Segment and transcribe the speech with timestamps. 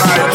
[0.00, 0.33] Rock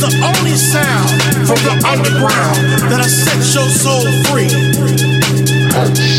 [0.00, 1.10] the only sound
[1.46, 4.00] from the underground that'll set your soul
[4.32, 6.09] free.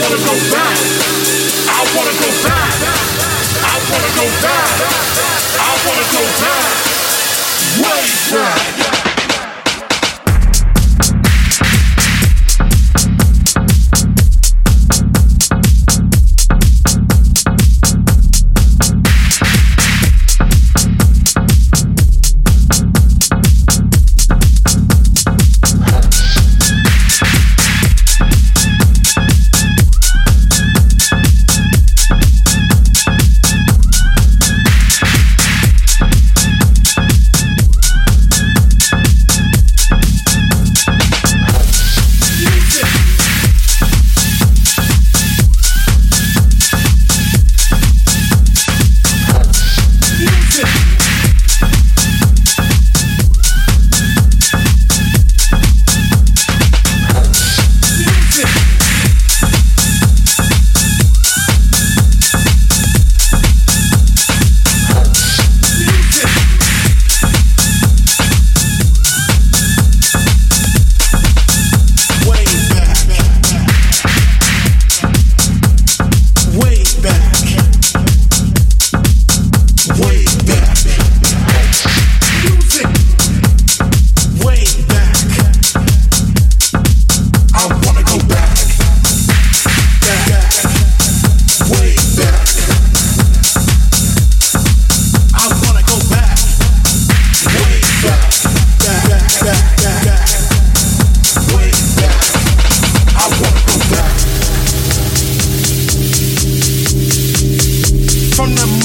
[0.00, 0.78] wanna go back.
[1.68, 2.74] I wanna go back.
[3.62, 4.70] I wanna go back.
[5.60, 6.74] I wanna go back.
[7.78, 8.02] Way
[8.32, 8.63] back.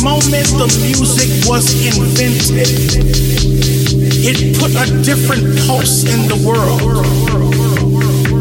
[0.09, 2.65] Moment the music was invented,
[4.25, 6.81] it put a different pulse in the world.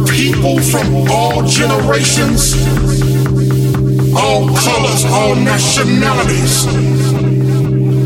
[0.09, 2.57] People from all generations,
[4.16, 6.54] all colors, all nationalities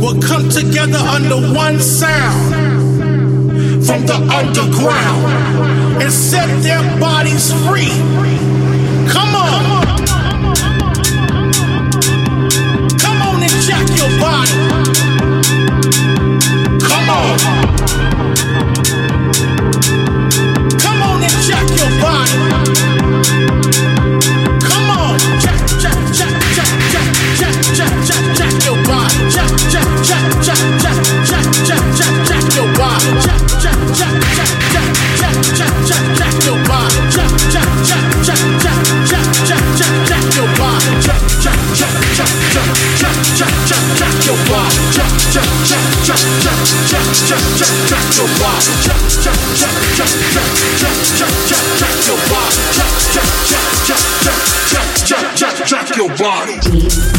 [0.03, 2.55] will come together under one sound
[3.87, 8.42] from the underground and set their bodies free.
[48.43, 48.75] Body.
[48.83, 50.49] Jack, jack, jack, jack, jack,
[50.83, 52.59] jack, jack, jack, jack your body.
[52.75, 57.12] Jack, jack, jack, jack, jack, jack, jack, jack, jack your body.